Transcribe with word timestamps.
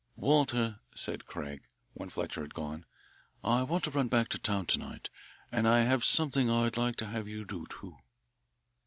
"Walter," 0.15 0.79
said 0.95 1.27
Craig, 1.27 1.67
when 1.93 2.09
Fletcher 2.09 2.41
had 2.41 2.55
gone, 2.55 2.87
"I 3.43 3.61
want 3.61 3.83
to 3.83 3.91
run 3.91 4.07
back 4.07 4.29
to 4.29 4.39
town 4.39 4.65
to 4.65 4.79
night, 4.79 5.11
and 5.51 5.67
I 5.67 5.81
have 5.81 6.03
something 6.03 6.49
I'd 6.49 6.75
like 6.75 6.95
to 6.95 7.05
have 7.09 7.27
you 7.27 7.45
do, 7.45 7.67
too." 7.67 7.97